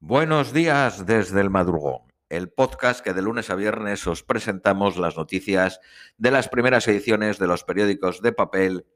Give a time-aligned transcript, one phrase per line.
[0.00, 5.16] Buenos días desde el madrugón, el podcast que de lunes a viernes os presentamos las
[5.16, 5.80] noticias
[6.18, 8.86] de las primeras ediciones de los periódicos de papel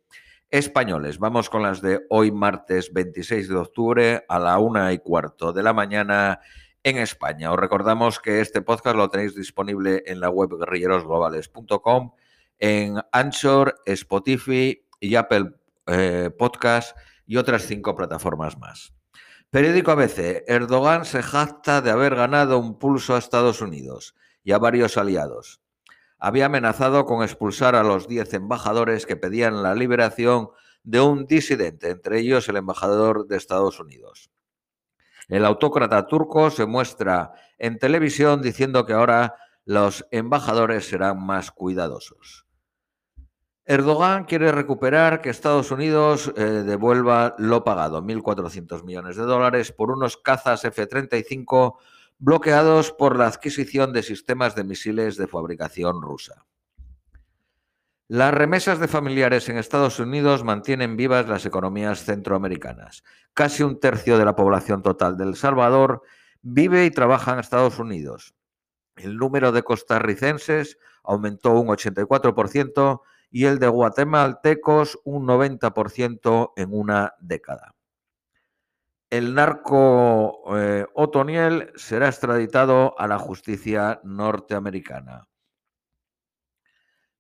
[0.51, 1.19] españoles.
[1.19, 5.63] Vamos con las de hoy martes 26 de octubre a la una y cuarto de
[5.63, 6.41] la mañana
[6.83, 7.51] en España.
[7.51, 12.13] Os recordamos que este podcast lo tenéis disponible en la web guerrillerosglobales.com,
[12.59, 15.55] en Anchor, Spotify y Apple
[15.87, 16.95] eh, Podcast
[17.27, 18.93] y otras cinco plataformas más.
[19.51, 20.45] Periódico ABC.
[20.47, 24.15] Erdogan se jacta de haber ganado un pulso a Estados Unidos
[24.45, 25.61] y a varios aliados.
[26.21, 30.51] Había amenazado con expulsar a los 10 embajadores que pedían la liberación
[30.85, 34.31] de un disidente, entre ellos el embajador de Estados Unidos.
[35.27, 42.47] El autócrata turco se muestra en televisión diciendo que ahora los embajadores serán más cuidadosos.
[43.71, 49.93] Erdogan quiere recuperar que Estados Unidos eh, devuelva lo pagado, 1.400 millones de dólares, por
[49.93, 51.77] unos cazas F-35
[52.19, 56.45] bloqueados por la adquisición de sistemas de misiles de fabricación rusa.
[58.09, 63.05] Las remesas de familiares en Estados Unidos mantienen vivas las economías centroamericanas.
[63.35, 66.03] Casi un tercio de la población total de El Salvador
[66.43, 68.35] vive y trabaja en Estados Unidos.
[68.97, 77.15] El número de costarricenses aumentó un 84% y el de guatemaltecos un 90% en una
[77.21, 77.75] década.
[79.09, 85.27] El narco eh, Otoniel será extraditado a la justicia norteamericana.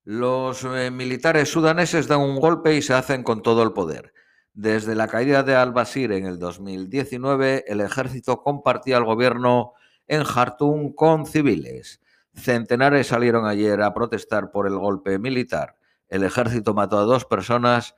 [0.05, 4.12] Los eh, militares sudaneses dan un golpe y se hacen con todo el poder.
[4.52, 9.72] Desde la caída de al-Bashir en el 2019, el ejército compartía el gobierno
[10.06, 12.00] en Jartum con civiles.
[12.34, 15.77] Centenares salieron ayer a protestar por el golpe militar.
[16.11, 17.94] El ejército mató a dos personas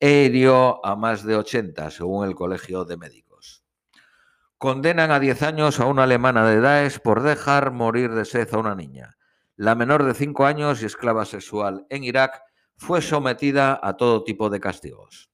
[0.00, 3.64] e hirió a más de 80, según el Colegio de Médicos.
[4.58, 8.58] Condenan a 10 años a una alemana de Daesh por dejar morir de sed a
[8.58, 9.16] una niña.
[9.56, 12.42] La menor de 5 años y esclava sexual en Irak
[12.76, 15.30] fue sometida a todo tipo de castigos.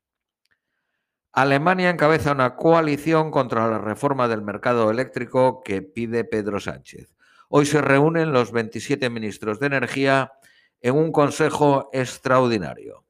[1.33, 7.15] Alemania encabeza una coalición contra la reforma del mercado eléctrico que pide Pedro Sánchez.
[7.49, 10.33] Hoy se reúnen los 27 ministros de Energía
[10.81, 13.05] en un consejo extraordinario.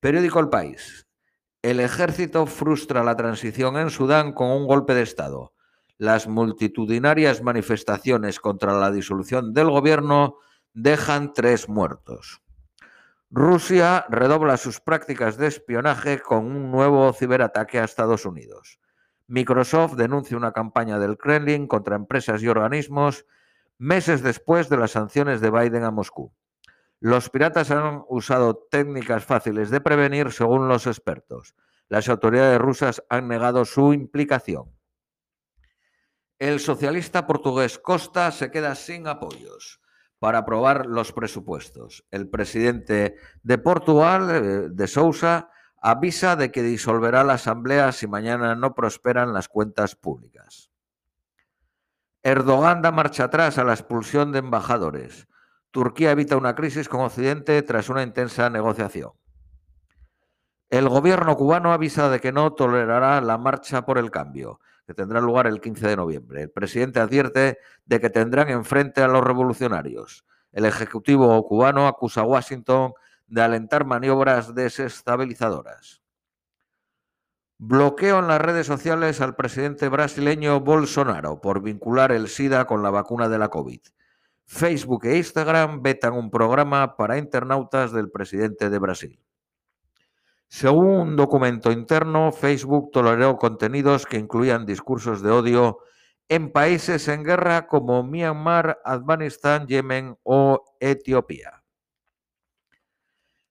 [0.00, 1.06] Periódico El País.
[1.62, 5.52] El ejército frustra la transición en Sudán con un golpe de Estado.
[5.96, 10.36] Las multitudinarias manifestaciones contra la disolución del gobierno
[10.72, 12.40] dejan tres muertos.
[13.30, 18.78] Rusia redobla sus prácticas de espionaje con un nuevo ciberataque a Estados Unidos.
[19.26, 23.26] Microsoft denuncia una campaña del Kremlin contra empresas y organismos
[23.76, 26.32] meses después de las sanciones de Biden a Moscú.
[27.00, 31.54] Los piratas han usado técnicas fáciles de prevenir, según los expertos.
[31.88, 34.76] Las autoridades rusas han negado su implicación.
[36.38, 39.80] El socialista portugués Costa se queda sin apoyos
[40.18, 42.04] para aprobar los presupuestos.
[42.10, 48.54] El presidente de Portugal, eh, de Sousa, avisa de que disolverá la asamblea si mañana
[48.54, 50.70] no prosperan las cuentas públicas.
[52.22, 55.28] Erdogan da marcha atrás a la expulsión de embajadores.
[55.70, 59.12] Turquía evita una crisis con Occidente tras una intensa negociación.
[60.70, 65.20] El gobierno cubano avisa de que no tolerará la marcha por el cambio, que tendrá
[65.20, 66.42] lugar el 15 de noviembre.
[66.42, 70.24] El presidente advierte de que tendrán enfrente a los revolucionarios.
[70.52, 72.92] El Ejecutivo cubano acusa a Washington
[73.26, 76.02] de alentar maniobras desestabilizadoras.
[77.58, 82.90] Bloqueo en las redes sociales al presidente brasileño Bolsonaro por vincular el SIDA con la
[82.90, 83.80] vacuna de la COVID.
[84.48, 89.20] Facebook e Instagram vetan un programa para internautas del presidente de Brasil.
[90.48, 95.80] Según un documento interno, Facebook toleró contenidos que incluían discursos de odio
[96.30, 101.62] en países en guerra como Myanmar, Afganistán, Yemen o Etiopía.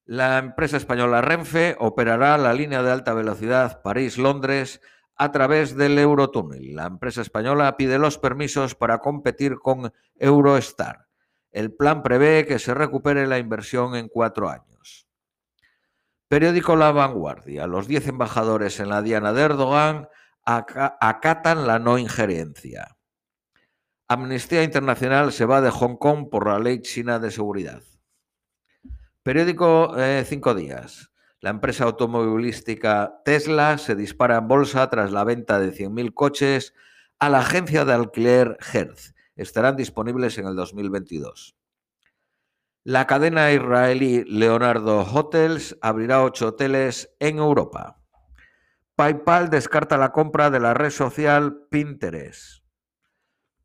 [0.05, 4.81] La empresa española Renfe operará la línea de alta velocidad París-Londres
[5.17, 6.75] a través del Eurotúnel.
[6.75, 11.07] La empresa española pide los permisos para competir con Eurostar.
[11.51, 15.07] El plan prevé que se recupere la inversión en cuatro años.
[16.27, 17.67] Periódico La Vanguardia.
[17.67, 20.09] Los diez embajadores en la Diana de Erdogan
[20.43, 22.97] acatan la no injerencia.
[24.07, 27.81] Amnistía Internacional se va de Hong Kong por la ley china de seguridad.
[29.23, 31.11] Periódico eh, Cinco Días.
[31.39, 36.73] La empresa automovilística Tesla se dispara en bolsa tras la venta de 100.000 coches
[37.19, 39.13] a la agencia de alquiler Hertz.
[39.35, 41.55] Estarán disponibles en el 2022.
[42.83, 47.99] La cadena israelí Leonardo Hotels abrirá ocho hoteles en Europa.
[48.95, 52.56] PayPal descarta la compra de la red social Pinterest.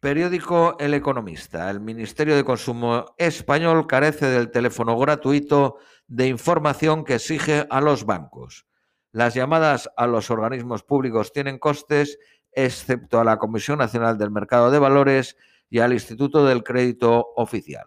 [0.02, 1.70] Periódico El Economista.
[1.70, 5.76] El Ministerio de Consumo español carece del teléfono gratuito
[6.08, 8.66] de información que exige a los bancos.
[9.12, 12.18] Las llamadas a los organismos públicos tienen costes,
[12.50, 15.36] excepto a la Comisión Nacional del Mercado de Valores
[15.70, 17.86] y al Instituto del Crédito Oficial.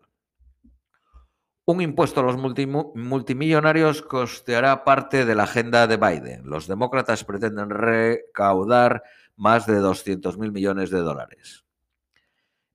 [1.65, 6.49] Un impuesto a los multimillonarios costeará parte de la agenda de Biden.
[6.49, 9.03] Los demócratas pretenden recaudar
[9.35, 11.64] más de 200.000 millones de dólares.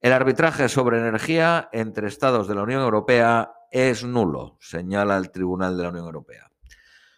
[0.01, 5.77] El arbitraje sobre energía entre estados de la Unión Europea es nulo, señala el Tribunal
[5.77, 6.51] de la Unión Europea.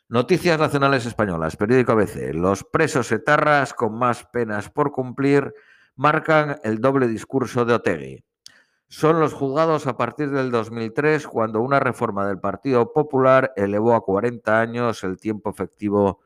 [0.08, 2.34] Noticias Nacionales Españolas, periódico ABC.
[2.34, 5.54] Los presos etarras con más penas por cumplir
[5.94, 8.24] marcan el doble discurso de Otegui
[8.92, 14.04] son los juzgados a partir del 2003, cuando una reforma del Partido Popular elevó a
[14.04, 16.20] 40 años el tiempo efectivo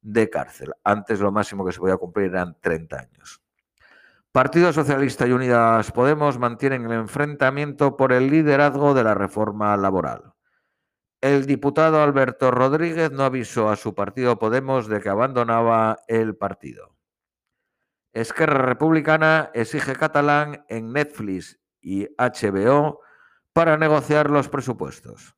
[0.00, 0.74] de cárcel.
[0.84, 3.42] Antes lo máximo que se podía cumplir eran 30 años.
[4.34, 10.34] Partido Socialista y Unidas Podemos mantienen el enfrentamiento por el liderazgo de la reforma laboral.
[11.20, 16.96] El diputado Alberto Rodríguez no avisó a su partido Podemos de que abandonaba el partido.
[18.12, 23.02] Esquerra Republicana exige catalán en Netflix y HBO
[23.52, 25.36] para negociar los presupuestos.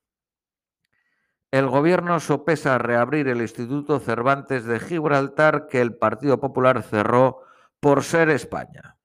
[1.51, 7.43] El gobierno sopesa reabrir el Instituto Cervantes de Gibraltar que el Partido Popular cerró
[7.87, 8.97] por ser España.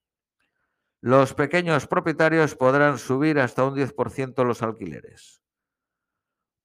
[1.01, 5.41] Los pequeños propietarios podrán subir hasta un 10% los alquileres.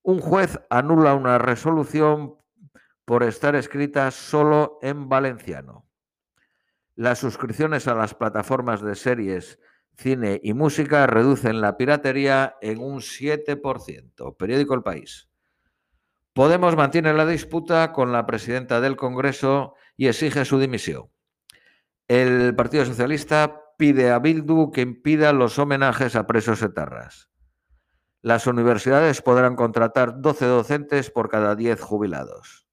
[0.02, 2.36] Un juez anula una resolución
[3.06, 5.88] por estar escrita solo en valenciano.
[6.96, 9.60] Las suscripciones a las plataformas de series
[9.96, 14.38] cine y música reducen la piratería en un 7%.
[14.38, 15.30] Periódico El País.
[16.34, 21.12] Podemos mantiene la disputa con la presidenta del Congreso y exige su dimisión.
[22.08, 27.30] El Partido Socialista pide a Bildu que impida los homenajes a presos etarras.
[28.22, 32.68] Las universidades podrán contratar 12 docentes por cada 10 jubilados.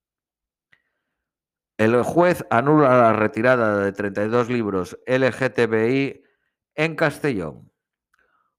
[1.76, 6.22] El juez anula la retirada de 32 libros LGTBI
[6.76, 7.72] en Castellón.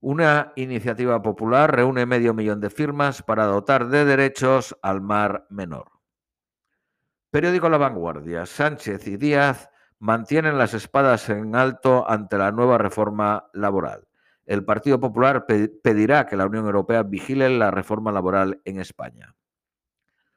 [0.02, 5.92] Una iniciativa popular reúne medio millón de firmas para dotar de derechos al mar menor.
[7.32, 8.46] Periódico La Vanguardia.
[8.46, 9.70] Sánchez y Díaz
[10.06, 14.08] mantienen las espadas en alto ante la nueva reforma laboral.
[14.46, 19.36] El Partido Popular pedirá que la Unión Europea vigile la reforma laboral en España.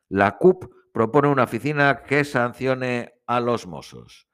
[0.09, 4.27] La CUP propone una oficina que sancione a los mozos.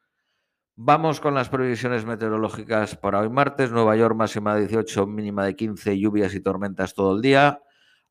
[0.77, 3.73] Vamos con las previsiones meteorológicas para hoy martes.
[3.73, 7.61] Nueva York máxima de 18, mínima de 15, lluvias y tormentas todo el día.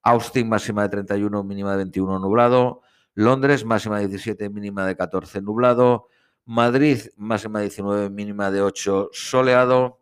[0.02, 2.82] Austin máxima de 31, mínima de 21 nublado.
[3.14, 6.10] Londres máxima de 17, mínima de 14 nublado.
[6.46, 10.00] Madrid máxima de 19, mínima de 8 soleado.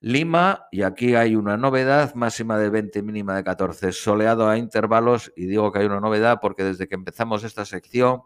[0.00, 5.32] Lima, y aquí hay una novedad, máxima de 20, mínima de 14 soleado a intervalos.
[5.34, 8.22] Y digo que hay una novedad porque desde que empezamos esta sección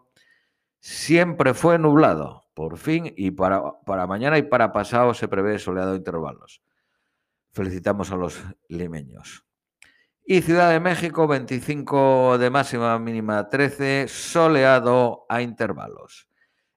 [0.79, 5.95] siempre fue nublado por fin, y para, para mañana y para pasado se prevé soleado
[5.95, 6.61] intervalos.
[7.53, 9.45] Felicitamos a los limeños.
[10.25, 16.28] Y Ciudad de México, 25 de máxima mínima 13, soleado a intervalos.